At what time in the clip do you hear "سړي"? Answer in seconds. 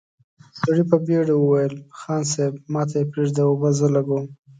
0.59-0.83